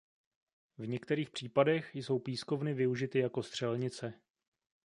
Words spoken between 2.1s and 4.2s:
pískovny využity jako střelnice.